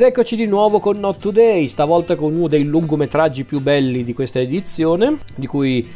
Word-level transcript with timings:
Ed 0.00 0.06
eccoci 0.06 0.34
di 0.34 0.46
nuovo 0.46 0.78
con 0.78 0.98
Not 0.98 1.20
Today, 1.20 1.66
stavolta 1.66 2.16
con 2.16 2.32
uno 2.34 2.48
dei 2.48 2.64
lungometraggi 2.64 3.44
più 3.44 3.60
belli 3.60 4.02
di 4.02 4.14
questa 4.14 4.38
edizione, 4.38 5.18
di 5.34 5.46
cui 5.46 5.86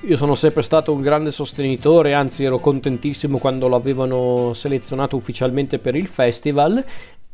io 0.00 0.16
sono 0.16 0.34
sempre 0.34 0.62
stato 0.62 0.92
un 0.92 1.00
grande 1.00 1.30
sostenitore, 1.30 2.12
anzi 2.12 2.42
ero 2.42 2.58
contentissimo 2.58 3.38
quando 3.38 3.68
l'avevano 3.68 4.52
selezionato 4.52 5.14
ufficialmente 5.14 5.78
per 5.78 5.94
il 5.94 6.08
festival. 6.08 6.84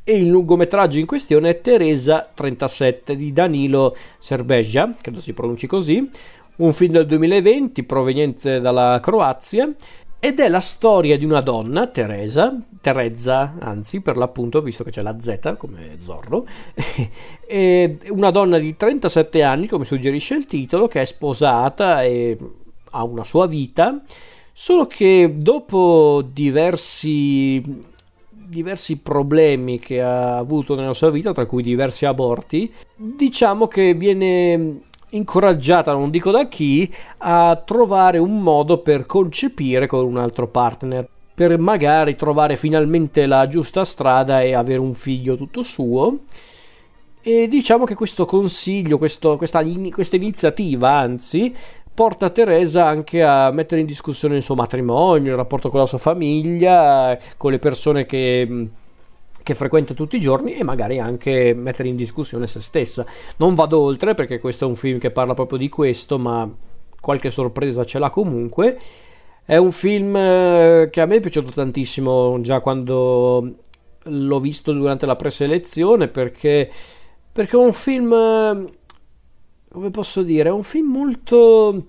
E 0.04 0.18
il 0.18 0.29
lungometraggio 0.29 0.99
in 0.99 1.07
questione 1.07 1.49
è 1.49 1.61
Teresa 1.62 2.29
37 2.35 3.17
di 3.17 3.32
Danilo 3.32 3.96
Serbeja, 4.18 4.96
credo 5.00 5.21
si 5.21 5.32
pronunci 5.32 5.67
così, 5.67 6.11
un 6.57 6.75
film 6.75 6.93
del 6.93 7.07
2020 7.07 7.85
proveniente 7.85 8.61
dalla 8.61 9.00
Croazia 9.00 9.75
ed 10.21 10.40
è 10.40 10.49
la 10.49 10.61
storia 10.61 11.17
di 11.17 11.25
una 11.25 11.40
donna, 11.40 11.86
Teresa, 11.86 12.53
Terezza, 12.81 13.54
anzi 13.61 14.00
per 14.00 14.17
l'appunto, 14.17 14.61
visto 14.61 14.82
che 14.82 14.91
c'è 14.91 15.00
la 15.00 15.17
Z 15.21 15.54
come 15.57 15.96
Zorro, 16.00 16.44
una 18.11 18.31
donna 18.31 18.58
di 18.58 18.75
37 18.77 19.43
anni, 19.44 19.68
come 19.68 19.85
suggerisce 19.85 20.35
il 20.35 20.46
titolo, 20.46 20.89
che 20.89 21.03
è 21.03 21.04
sposata 21.04 22.03
e 22.03 22.36
ha 22.91 23.04
una 23.04 23.22
sua 23.22 23.46
vita, 23.46 24.03
solo 24.53 24.89
che 24.89 25.35
dopo 25.36 26.27
diversi, 26.32 27.63
diversi 28.29 28.96
problemi 28.96 29.79
che 29.79 30.03
ha 30.03 30.36
avuto 30.36 30.75
nella 30.75 30.94
sua 30.94 31.11
vita, 31.11 31.32
tra 31.32 31.46
cui 31.46 31.63
diversi 31.63 32.06
aborti, 32.06 32.72
diciamo 32.97 33.69
che 33.69 33.94
viene 33.94 34.80
incoraggiata, 35.11 35.92
non 35.92 36.11
dico 36.11 36.30
da 36.30 36.48
chi, 36.48 36.92
a 37.19 37.60
trovare 37.64 38.19
un 38.19 38.41
modo 38.41 38.78
per 38.78 39.06
concepire 39.06 39.86
con 39.86 40.05
un 40.05 40.16
altro 40.16 40.48
partner, 40.48 41.08
per 41.34 41.58
magari 41.58 42.16
trovare 42.16 42.56
finalmente 42.56 43.27
la 43.27 43.46
giusta 43.46 43.84
strada 43.84 44.41
e 44.41 44.55
avere 44.55 44.80
un 44.80 44.94
figlio 44.94 45.36
tutto 45.36 45.62
suo. 45.62 46.20
E 47.20 47.48
diciamo 47.48 47.84
che 47.84 47.94
questo 47.94 48.24
consiglio, 48.24 48.98
questo, 48.98 49.36
questa, 49.36 49.62
questa 49.92 50.16
iniziativa, 50.16 50.91
anzi, 50.91 51.55
porta 51.92 52.30
Teresa 52.30 52.86
anche 52.86 53.24
a 53.24 53.50
mettere 53.50 53.80
in 53.80 53.86
discussione 53.86 54.36
il 54.36 54.42
suo 54.42 54.55
matrimonio, 54.55 55.33
il 55.33 55.36
rapporto 55.36 55.68
con 55.68 55.80
la 55.80 55.86
sua 55.86 55.98
famiglia, 55.98 57.18
con 57.36 57.50
le 57.50 57.58
persone 57.58 58.06
che 58.06 58.68
che 59.48 59.54
frequenta 59.54 59.94
tutti 59.94 60.16
i 60.16 60.20
giorni 60.20 60.58
e 60.58 60.62
magari 60.62 60.98
anche 60.98 61.54
mettere 61.54 61.88
in 61.88 61.96
discussione 61.96 62.46
se 62.46 62.60
stessa. 62.60 63.06
Non 63.38 63.55
vado 63.55 63.78
oltre 63.78 64.12
perché 64.12 64.40
questo 64.40 64.66
è 64.66 64.68
un 64.68 64.77
film 64.77 64.98
che 64.98 65.10
parla 65.10 65.32
proprio 65.32 65.56
di 65.56 65.70
questo, 65.70 66.18
ma 66.18 66.46
qualche 67.00 67.30
sorpresa 67.30 67.82
ce 67.82 67.98
l'ha 67.98 68.10
comunque. 68.10 68.78
È 69.42 69.56
un 69.56 69.72
film 69.72 70.14
eh, 70.14 70.88
che 70.92 71.00
a 71.00 71.06
me 71.06 71.16
è 71.16 71.20
piaciuto 71.20 71.50
tantissimo 71.50 72.38
già 72.42 72.60
quando 72.60 73.55
l'ho 74.02 74.40
visto 74.40 74.72
durante 74.72 75.06
la 75.06 75.16
preselezione 75.16 76.08
perché, 76.08 76.70
perché 77.33 77.56
è 77.56 77.58
un 77.58 77.72
film, 77.72 78.12
eh, 78.12 78.66
come 79.70 79.90
posso 79.90 80.20
dire, 80.20 80.50
è 80.50 80.52
un 80.52 80.62
film 80.62 80.90
molto 80.90 81.86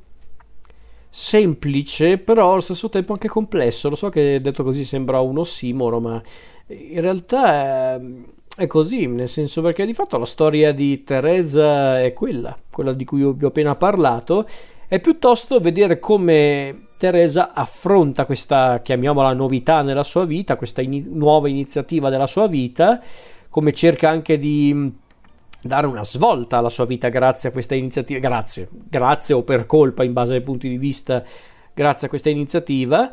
semplice, 1.09 2.17
però 2.17 2.52
allo 2.52 2.61
stesso 2.61 2.89
tempo 2.89 3.13
anche 3.13 3.27
complesso. 3.27 3.89
Lo 3.89 3.95
so 3.95 4.09
che 4.09 4.39
detto 4.41 4.63
così 4.63 4.85
sembra 4.85 5.19
un 5.19 5.39
ossimoro, 5.39 5.99
ma 5.99 6.21
in 6.67 7.01
realtà 7.01 7.95
è, 7.95 8.01
è, 8.57 8.67
così, 8.67 9.07
nel 9.07 9.27
senso 9.27 9.61
perché 9.61 9.85
di 9.85 9.93
fatto 9.93 10.17
la 10.17 10.25
storia 10.25 10.71
di 10.71 11.03
Teresa 11.03 12.01
è 12.01 12.13
quella, 12.13 12.57
quella 12.69 12.93
di 12.93 13.05
cui 13.05 13.19
vi 13.33 13.45
ho 13.45 13.47
appena 13.47 13.75
parlato, 13.75 14.47
è 14.88 14.99
piuttosto 14.99 15.59
vedere 15.59 15.99
come 15.99 16.88
Teresa 16.97 17.53
affronta 17.53 18.25
questa, 18.25 18.81
chiamiamola 18.81 19.34
novità 19.34 19.81
nella 19.81 20.03
sua 20.03 20.25
vita, 20.25 20.57
questa 20.57 20.81
in, 20.81 21.05
nuova 21.11 21.47
iniziativa 21.47 22.09
della 22.09 22.28
sua 22.28 22.47
vita, 22.47 23.01
come 23.50 23.73
cerca 23.73 24.09
anche 24.09 24.38
di 24.38 24.94
dare 25.62 25.88
una 25.88 26.03
svolta 26.03 26.58
alla 26.58 26.70
sua 26.70 26.86
vita 26.86 27.09
grazie 27.09 27.50
a 27.50 27.52
questa 27.52 27.75
iniziativa, 27.75 28.20
grazie, 28.20 28.70
grazie 28.72 29.36
o 29.36 29.44
per 29.44 29.66
colpa 29.66 30.03
in 30.03 30.14
base 30.14 30.34
ai 30.34 30.42
punti 30.42 30.70
di 30.70 30.78
vista, 30.78 31.24
grazie 31.74 32.08
a 32.08 32.09
questa 32.09 32.30
iniziativa. 32.30 33.12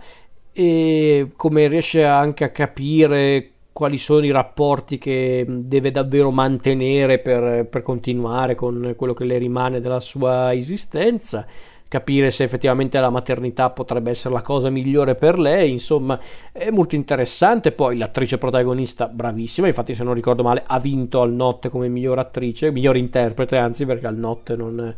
E 0.52 1.32
come 1.36 1.68
riesce 1.68 2.04
anche 2.04 2.44
a 2.44 2.50
capire 2.50 3.50
quali 3.72 3.98
sono 3.98 4.24
i 4.24 4.30
rapporti 4.30 4.96
che 4.96 5.44
deve 5.46 5.90
davvero 5.90 6.30
mantenere 6.30 7.18
per, 7.18 7.66
per 7.66 7.82
continuare 7.82 8.54
con 8.54 8.94
quello 8.96 9.12
che 9.12 9.24
le 9.24 9.36
rimane 9.36 9.82
della 9.82 10.00
sua 10.00 10.54
esistenza 10.54 11.46
capire 11.88 12.30
se 12.30 12.44
effettivamente 12.44 12.98
la 12.98 13.10
maternità 13.10 13.70
potrebbe 13.70 14.10
essere 14.10 14.34
la 14.34 14.42
cosa 14.42 14.70
migliore 14.70 15.14
per 15.14 15.38
lei, 15.38 15.70
insomma 15.70 16.18
è 16.52 16.70
molto 16.70 16.94
interessante, 16.94 17.72
poi 17.72 17.96
l'attrice 17.96 18.38
protagonista 18.38 19.06
bravissima, 19.06 19.66
infatti 19.66 19.94
se 19.94 20.04
non 20.04 20.14
ricordo 20.14 20.42
male 20.42 20.64
ha 20.66 20.78
vinto 20.78 21.20
al 21.20 21.32
Notte 21.32 21.68
come 21.68 21.88
miglior 21.88 22.18
attrice, 22.18 22.70
miglior 22.70 22.96
interprete 22.96 23.56
anzi 23.56 23.86
perché 23.86 24.06
al 24.06 24.16
Notte 24.16 24.56
non 24.56 24.94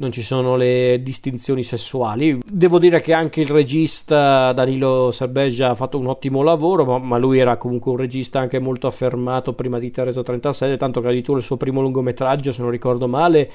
non 0.00 0.10
ci 0.10 0.22
sono 0.22 0.56
le 0.56 1.00
distinzioni 1.02 1.62
sessuali. 1.62 2.40
Devo 2.44 2.78
dire 2.78 3.02
che 3.02 3.12
anche 3.12 3.42
il 3.42 3.48
regista 3.48 4.50
Danilo 4.52 5.10
Serbegia 5.10 5.68
ha 5.70 5.74
fatto 5.74 5.98
un 5.98 6.06
ottimo 6.06 6.42
lavoro, 6.42 6.86
ma, 6.86 6.98
ma, 6.98 7.18
lui 7.18 7.38
era 7.38 7.58
comunque 7.58 7.90
un 7.90 7.98
regista 7.98 8.40
anche 8.40 8.58
molto 8.58 8.86
affermato 8.86 9.52
prima 9.52 9.78
di 9.78 9.90
Teresa 9.90 10.22
37, 10.22 10.78
tanto 10.78 11.02
che 11.02 11.08
addirittura 11.08 11.38
il 11.38 11.44
suo 11.44 11.58
primo 11.58 11.82
lungometraggio, 11.82 12.50
se 12.50 12.62
non 12.62 12.70
ricordo 12.70 13.06
male, 13.08 13.50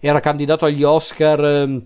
era 0.00 0.20
candidato 0.20 0.64
agli 0.64 0.82
Oscar 0.82 1.44
ehm, 1.44 1.84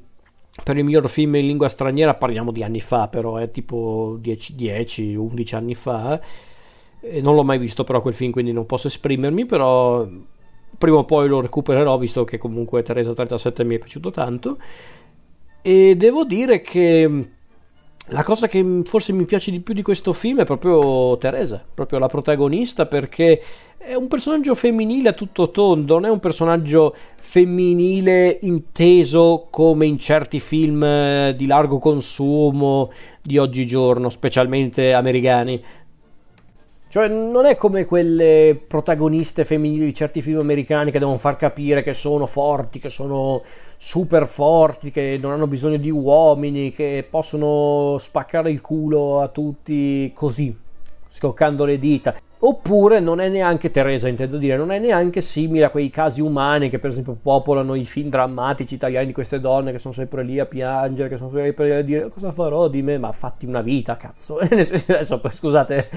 per 0.62 0.76
il 0.76 0.84
miglior 0.84 1.08
film 1.08 1.34
in 1.34 1.46
lingua 1.46 1.68
straniera, 1.68 2.14
parliamo 2.14 2.52
di 2.52 2.62
anni 2.62 2.80
fa 2.80 3.08
però, 3.08 3.36
è 3.36 3.50
tipo 3.50 4.18
10-11 4.22 5.54
anni 5.54 5.74
fa. 5.74 6.20
E 7.00 7.20
non 7.20 7.34
l'ho 7.34 7.44
mai 7.44 7.58
visto 7.58 7.84
però 7.84 8.00
quel 8.00 8.14
film, 8.14 8.30
quindi 8.30 8.52
non 8.52 8.66
posso 8.66 8.86
esprimermi, 8.86 9.44
però 9.44 10.06
prima 10.76 10.96
o 10.98 11.04
poi 11.04 11.28
lo 11.28 11.40
recupererò 11.40 11.96
visto 11.98 12.24
che 12.24 12.38
comunque 12.38 12.82
Teresa 12.82 13.12
37 13.12 13.64
mi 13.64 13.76
è 13.76 13.78
piaciuto 13.78 14.10
tanto 14.10 14.58
e 15.62 15.94
devo 15.96 16.24
dire 16.24 16.60
che 16.60 17.28
la 18.08 18.22
cosa 18.22 18.48
che 18.48 18.82
forse 18.84 19.12
mi 19.12 19.24
piace 19.24 19.50
di 19.50 19.60
più 19.60 19.72
di 19.72 19.80
questo 19.80 20.12
film 20.12 20.40
è 20.40 20.44
proprio 20.44 21.16
Teresa, 21.16 21.64
proprio 21.74 21.98
la 21.98 22.08
protagonista 22.08 22.84
perché 22.84 23.40
è 23.78 23.94
un 23.94 24.08
personaggio 24.08 24.54
femminile 24.54 25.10
a 25.10 25.12
tutto 25.12 25.50
tondo, 25.50 25.94
non 25.94 26.04
è 26.06 26.10
un 26.10 26.20
personaggio 26.20 26.94
femminile 27.16 28.38
inteso 28.42 29.48
come 29.50 29.86
in 29.86 29.98
certi 29.98 30.40
film 30.40 30.82
eh, 30.82 31.34
di 31.36 31.46
largo 31.46 31.78
consumo 31.78 32.90
di 33.22 33.38
oggigiorno, 33.38 34.10
specialmente 34.10 34.92
americani. 34.92 35.62
Cioè, 36.94 37.08
non 37.08 37.44
è 37.44 37.56
come 37.56 37.86
quelle 37.86 38.56
protagoniste 38.68 39.44
femminili 39.44 39.86
di 39.86 39.94
certi 39.94 40.22
film 40.22 40.38
americani 40.38 40.92
che 40.92 41.00
devono 41.00 41.18
far 41.18 41.34
capire 41.34 41.82
che 41.82 41.92
sono 41.92 42.24
forti, 42.24 42.78
che 42.78 42.88
sono 42.88 43.42
super 43.76 44.28
forti, 44.28 44.92
che 44.92 45.18
non 45.20 45.32
hanno 45.32 45.48
bisogno 45.48 45.76
di 45.76 45.90
uomini, 45.90 46.70
che 46.72 47.04
possono 47.10 47.96
spaccare 47.98 48.48
il 48.52 48.60
culo 48.60 49.20
a 49.20 49.26
tutti 49.26 50.12
così, 50.14 50.56
scoccando 51.08 51.64
le 51.64 51.80
dita. 51.80 52.14
Oppure 52.46 53.00
non 53.00 53.20
è 53.20 53.30
neanche 53.30 53.70
Teresa, 53.70 54.06
intendo 54.06 54.36
dire, 54.36 54.58
non 54.58 54.70
è 54.70 54.78
neanche 54.78 55.22
simile 55.22 55.64
a 55.64 55.70
quei 55.70 55.88
casi 55.88 56.20
umani 56.20 56.68
che 56.68 56.78
per 56.78 56.90
esempio 56.90 57.16
popolano 57.20 57.74
i 57.74 57.86
film 57.86 58.10
drammatici 58.10 58.74
italiani 58.74 59.06
di 59.06 59.12
queste 59.14 59.40
donne 59.40 59.72
che 59.72 59.78
sono 59.78 59.94
sempre 59.94 60.22
lì 60.22 60.38
a 60.38 60.44
piangere, 60.44 61.08
che 61.08 61.16
sono 61.16 61.30
sempre 61.30 61.64
lì 61.64 61.72
a 61.72 61.82
dire 61.82 62.08
cosa 62.08 62.32
farò 62.32 62.68
di 62.68 62.82
me, 62.82 62.98
ma 62.98 63.12
fatti 63.12 63.46
una 63.46 63.62
vita, 63.62 63.96
cazzo. 63.96 64.36
Adesso, 64.44 65.22
scusate, 65.26 65.88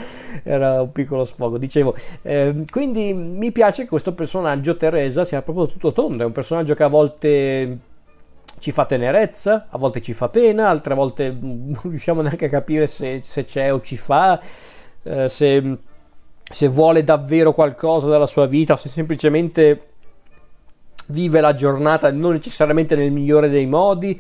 era 0.44 0.84
un 0.84 0.92
piccolo 0.94 1.26
sfogo. 1.26 1.58
Dicevo, 1.58 1.94
eh, 2.22 2.64
quindi 2.72 3.12
mi 3.12 3.52
piace 3.52 3.84
che 3.84 3.90
questo 3.90 4.14
personaggio 4.14 4.78
Teresa 4.78 5.26
sia 5.26 5.42
proprio 5.42 5.68
tutto 5.68 5.92
tondo, 5.92 6.24
è 6.24 6.26
un 6.26 6.32
personaggio 6.32 6.76
che 6.76 6.84
a 6.84 6.88
volte 6.88 7.80
ci 8.60 8.72
fa 8.72 8.86
tenerezza, 8.86 9.68
a 9.70 9.78
volte 9.78 10.00
ci 10.00 10.14
fa 10.14 10.30
pena, 10.30 10.70
altre 10.70 10.96
volte 10.96 11.30
non 11.38 11.78
riusciamo 11.82 12.22
neanche 12.22 12.46
a 12.46 12.50
capire 12.50 12.88
se, 12.88 13.20
se 13.22 13.44
c'è 13.44 13.74
o 13.74 13.82
ci 13.82 13.98
fa, 13.98 14.40
eh, 15.04 15.28
se 15.28 15.80
se 16.50 16.68
vuole 16.68 17.04
davvero 17.04 17.54
qualcosa 17.54 18.08
dalla 18.08 18.26
sua 18.26 18.46
vita 18.46 18.78
se 18.78 18.90
semplicemente 18.90 19.82
vive 21.08 21.42
la 21.42 21.54
giornata 21.54 22.12
non 22.12 22.34
necessariamente 22.34 22.96
nel 22.96 23.12
migliore 23.12 23.50
dei 23.50 23.66
modi, 23.66 24.20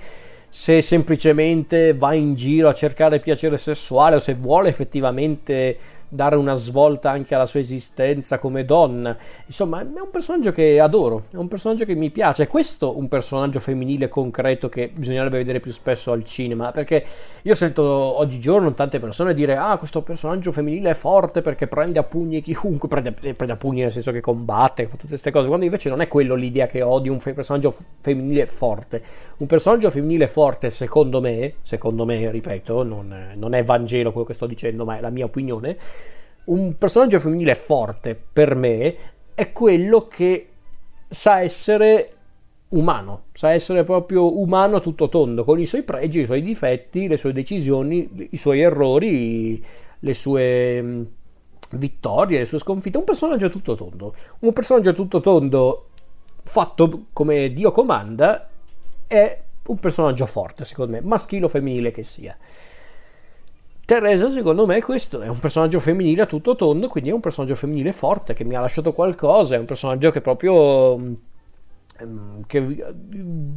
se 0.50 0.82
semplicemente 0.82 1.94
va 1.94 2.14
in 2.14 2.34
giro 2.36 2.70
a 2.70 2.74
cercare 2.74 3.20
piacere 3.20 3.58
sessuale 3.58 4.16
o 4.16 4.20
se 4.20 4.34
vuole 4.34 4.70
effettivamente 4.70 5.78
dare 6.10 6.36
una 6.36 6.54
svolta 6.54 7.12
anche 7.12 7.36
alla 7.36 7.46
sua 7.46 7.60
esistenza 7.60 8.40
come 8.40 8.64
donna. 8.66 9.18
Insomma, 9.46 9.82
è 9.82 9.84
un 9.84 10.10
personaggio 10.12 10.52
che 10.52 10.80
adoro, 10.80 11.26
è 11.32 11.36
un 11.36 11.48
personaggio 11.48 11.86
che 11.86 11.96
mi 11.96 12.10
piace. 12.10 12.44
È 12.44 12.48
questo 12.48 12.98
un 12.98 13.08
personaggio 13.08 13.60
femminile 13.60 14.08
concreto 14.08 14.70
che 14.70 14.90
bisognerebbe 14.94 15.38
vedere 15.38 15.60
più 15.60 15.72
spesso 15.72 16.12
al 16.12 16.24
cinema, 16.24 16.72
perché 16.72 17.06
io 17.42 17.56
sento 17.56 17.84
oggigiorno 17.84 18.74
tante 18.74 19.00
persone 19.00 19.34
dire 19.34 19.56
"Ah, 19.56 19.78
questo 19.78 20.02
personaggio 20.02 20.52
femminile 20.52 20.92
è 20.92 20.94
forte 20.94 21.42
perché 21.42 21.68
prende 21.68 22.00
a 22.00 22.04
pugni 22.04 22.42
chiunque, 22.42 22.88
prende, 22.88 23.12
prende 23.12 23.54
a 23.54 23.58
pugni 23.58 23.82
nel 23.82 23.92
senso 23.92 24.12
che 24.12 24.22
combatte, 24.22 24.86
fa 24.86 24.96
tutte 24.96 25.08
queste 25.08 25.32
cose", 25.32 25.48
quando 25.48 25.66
invece 25.66 25.90
non 25.90 26.02
è 26.02 26.08
quello 26.08 26.36
l'idea 26.36 26.68
che 26.68 26.82
ho 26.82 27.00
di 27.00 27.10
un 27.10 27.20
fe- 27.20 27.34
personaggio 27.34 27.76
femminile 28.00 28.46
forte. 28.46 29.02
Un 29.38 29.48
personaggio 29.48 29.90
femminile 29.90 30.28
forte, 30.28 30.70
secondo 30.70 31.22
me, 31.22 31.56
secondo 31.62 32.06
me, 32.06 32.32
ripeto, 32.32 32.84
non, 32.84 33.34
non 33.36 33.54
è 33.54 33.64
Vangelo 33.64 34.12
quello 34.12 34.26
che 34.26 34.34
sto 34.34 34.46
dicendo, 34.46 34.86
ma 34.86 34.98
è 34.98 35.02
la 35.02 35.10
mia 35.10 35.26
opinione 35.26 35.78
un 36.48 36.78
personaggio 36.78 37.20
femminile 37.20 37.56
forte 37.56 38.16
per 38.16 38.56
me 38.56 38.96
è 39.34 39.52
quello 39.52 40.08
che 40.08 40.50
sa 41.08 41.42
essere 41.42 42.14
umano, 42.70 43.26
sa 43.34 43.52
essere 43.52 43.84
proprio 43.84 44.40
umano 44.40 44.80
tutto 44.80 45.08
tondo, 45.10 45.44
con 45.44 45.60
i 45.60 45.66
suoi 45.66 45.84
pregi, 45.84 46.22
i 46.22 46.26
suoi 46.26 46.42
difetti, 46.42 47.08
le 47.08 47.18
sue 47.18 47.34
decisioni, 47.34 48.28
i 48.32 48.38
suoi 48.38 48.62
errori, 48.62 49.64
le 50.00 50.14
sue 50.14 50.82
mm, 50.82 51.04
vittorie, 51.72 52.40
le 52.40 52.46
sue 52.46 52.60
sconfitte. 52.60 52.98
Un 52.98 53.04
personaggio 53.04 53.50
tutto 53.50 53.76
tondo. 53.76 54.14
Un 54.40 54.54
personaggio 54.54 54.94
tutto 54.94 55.22
tondo 55.22 55.90
fatto 56.44 57.06
come 57.14 57.52
Dio 57.52 57.72
comanda 57.72 58.50
è 59.06 59.42
un 59.68 59.78
personaggio 59.78 60.26
forte, 60.26 60.66
secondo 60.66 60.94
me, 60.94 61.02
maschile 61.02 61.46
o 61.46 61.50
femminile 61.50 61.92
che 61.92 62.04
sia. 62.04 62.38
Teresa, 63.88 64.30
secondo 64.30 64.66
me, 64.66 64.82
questo 64.82 65.22
è 65.22 65.30
un 65.30 65.40
personaggio 65.40 65.80
femminile 65.80 66.24
a 66.24 66.26
tutto 66.26 66.58
tondo, 66.58 66.90
quindi 66.90 67.10
è 67.10 67.14
un 67.14 67.22
personaggio 67.22 67.56
femminile 67.56 67.94
forte 67.94 68.34
che 68.34 68.44
mi 68.44 68.54
ha 68.54 68.60
lasciato 68.60 68.92
qualcosa, 68.92 69.56
è 69.56 69.58
un 69.58 69.64
personaggio 69.64 70.12
che 70.12 70.20
proprio 70.20 70.98
mm, 70.98 71.14
che, 72.48 72.86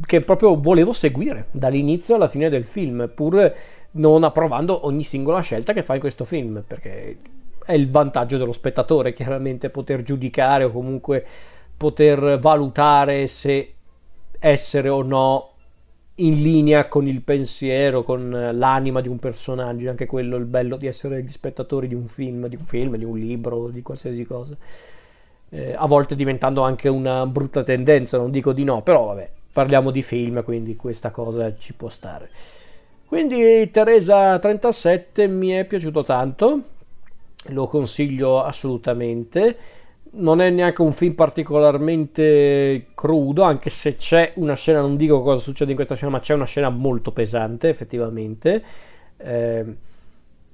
che, 0.05 0.21
proprio 0.21 0.57
volevo 0.57 0.93
seguire 0.93 1.47
dall'inizio 1.51 2.15
alla 2.15 2.29
fine 2.29 2.47
del 2.47 2.63
film, 2.63 3.11
pur 3.13 3.53
non 3.91 4.23
approvando 4.23 4.85
ogni 4.85 5.03
singola 5.03 5.41
scelta 5.41 5.73
che 5.73 5.83
fa 5.83 5.95
in 5.95 5.99
questo 5.99 6.23
film, 6.23 6.63
perché 6.65 7.17
è 7.65 7.73
il 7.73 7.89
vantaggio 7.89 8.37
dello 8.37 8.53
spettatore, 8.53 9.11
chiaramente, 9.11 9.69
poter 9.69 10.01
giudicare 10.01 10.63
o 10.63 10.71
comunque 10.71 11.25
poter 11.75 12.39
valutare 12.39 13.27
se 13.27 13.73
essere 14.39 14.87
o 14.87 15.01
no 15.01 15.50
in 16.15 16.41
linea 16.41 16.87
con 16.87 17.07
il 17.07 17.21
pensiero, 17.21 18.03
con 18.03 18.29
l'anima 18.53 19.01
di 19.01 19.07
un 19.07 19.17
personaggio, 19.17 19.89
anche 19.89 20.05
quello 20.05 20.37
il 20.37 20.45
bello 20.45 20.77
di 20.77 20.87
essere 20.87 21.23
gli 21.23 21.31
spettatori 21.31 21.87
di 21.87 21.95
un 21.95 22.07
film, 22.07 22.47
di 22.47 22.55
un 22.55 22.65
film, 22.65 22.95
di 22.97 23.05
un 23.05 23.17
libro, 23.17 23.69
di 23.69 23.81
qualsiasi 23.81 24.25
cosa 24.25 24.55
eh, 25.51 25.73
a 25.77 25.85
volte 25.85 26.15
diventando 26.15 26.61
anche 26.63 26.89
una 26.89 27.25
brutta 27.27 27.63
tendenza, 27.63 28.17
non 28.17 28.31
dico 28.31 28.53
di 28.53 28.63
no, 28.63 28.81
però 28.81 29.07
vabbè, 29.07 29.29
parliamo 29.51 29.91
di 29.91 30.01
film, 30.01 30.43
quindi 30.43 30.75
questa 30.75 31.11
cosa 31.11 31.55
ci 31.57 31.73
può 31.73 31.89
stare. 31.89 32.29
Quindi 33.05 33.69
Teresa 33.71 34.39
37 34.39 35.27
mi 35.27 35.49
è 35.49 35.65
piaciuto 35.65 36.03
tanto, 36.03 36.61
lo 37.47 37.67
consiglio 37.67 38.41
assolutamente. 38.41 39.57
Non 40.13 40.41
è 40.41 40.49
neanche 40.49 40.81
un 40.81 40.91
film 40.91 41.13
particolarmente 41.13 42.87
crudo, 42.93 43.43
anche 43.43 43.69
se 43.69 43.95
c'è 43.95 44.33
una 44.35 44.55
scena, 44.55 44.81
non 44.81 44.97
dico 44.97 45.21
cosa 45.21 45.39
succede 45.39 45.71
in 45.71 45.75
questa 45.77 45.95
scena, 45.95 46.11
ma 46.11 46.19
c'è 46.19 46.33
una 46.33 46.45
scena 46.45 46.69
molto 46.69 47.11
pesante, 47.13 47.69
effettivamente. 47.69 48.63
Eh, 49.17 49.75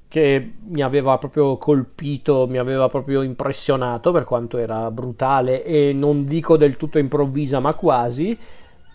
che 0.07 0.54
mi 0.68 0.81
aveva 0.81 1.18
proprio 1.18 1.57
colpito, 1.57 2.48
mi 2.48 2.57
aveva 2.57 2.88
proprio 2.88 3.21
impressionato 3.21 4.12
per 4.12 4.24
quanto 4.24 4.57
era 4.57 4.89
brutale 4.89 5.63
e 5.65 5.92
non 5.94 6.25
dico 6.25 6.56
del 6.56 6.77
tutto 6.77 6.98
improvvisa 6.98 7.59
ma 7.59 7.74
quasi, 7.75 8.38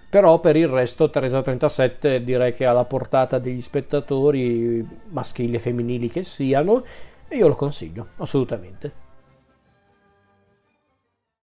però 0.08 0.40
per 0.40 0.56
il 0.56 0.68
resto 0.68 1.10
Teresa 1.10 1.42
37 1.42 2.24
direi 2.24 2.54
che 2.54 2.64
è 2.64 2.66
alla 2.66 2.84
portata 2.84 3.38
degli 3.38 3.60
spettatori 3.60 4.86
maschili 5.08 5.56
e 5.56 5.58
femminili 5.58 6.08
che 6.08 6.22
siano 6.24 6.82
e 7.28 7.36
io 7.36 7.48
lo 7.48 7.56
consiglio 7.56 8.08
assolutamente. 8.16 9.11